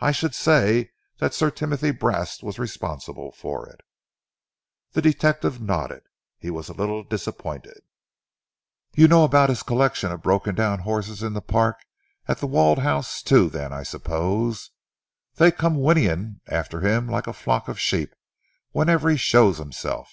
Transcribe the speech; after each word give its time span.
"I 0.00 0.10
should 0.10 0.34
say 0.34 0.90
that 1.18 1.32
Sir 1.32 1.48
Timothy 1.48 1.92
Brast 1.92 2.42
was 2.42 2.58
responsible 2.58 3.30
for 3.30 3.68
it." 3.68 3.82
The 4.94 5.00
detective 5.00 5.60
nodded. 5.60 6.02
He 6.38 6.50
was 6.50 6.68
a 6.68 6.72
little 6.72 7.04
disappointed. 7.04 7.78
"You 8.96 9.06
know 9.06 9.22
about 9.22 9.48
his 9.48 9.62
collection 9.62 10.10
of 10.10 10.24
broken 10.24 10.56
down 10.56 10.80
horses 10.80 11.22
in 11.22 11.34
the 11.34 11.40
park 11.40 11.76
at 12.26 12.38
The 12.38 12.48
Walled 12.48 12.80
House, 12.80 13.22
too, 13.22 13.48
then, 13.48 13.72
I 13.72 13.84
suppose? 13.84 14.72
They 15.36 15.52
come 15.52 15.80
whinnying 15.80 16.40
after 16.48 16.80
him 16.80 17.06
like 17.06 17.28
a 17.28 17.32
flock 17.32 17.68
of 17.68 17.78
sheep 17.78 18.12
whenever 18.72 19.08
he 19.08 19.16
shows 19.16 19.58
himself." 19.58 20.12